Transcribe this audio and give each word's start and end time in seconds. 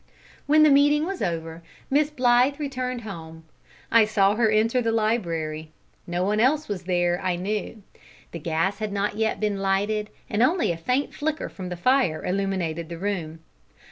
When 0.47 0.63
the 0.63 0.71
meeting 0.71 1.05
was 1.05 1.21
over, 1.21 1.61
Miss 1.91 2.09
Blythe 2.09 2.59
returned 2.59 3.01
home. 3.01 3.43
I 3.91 4.03
saw 4.05 4.33
her 4.33 4.49
enter 4.49 4.81
the 4.81 4.91
library. 4.91 5.69
No 6.07 6.23
one 6.23 6.39
else 6.39 6.67
was 6.67 6.85
there, 6.85 7.21
I 7.21 7.35
knew. 7.35 7.83
The 8.31 8.39
gas 8.39 8.79
had 8.79 8.91
not 8.91 9.15
yet 9.15 9.39
been 9.39 9.59
lighted, 9.59 10.09
and 10.27 10.41
only 10.41 10.71
a 10.71 10.75
faint 10.77 11.13
flicker 11.13 11.49
from 11.49 11.69
the 11.69 11.77
fire 11.77 12.25
illumined 12.25 12.77
the 12.89 12.97
room. 12.97 13.41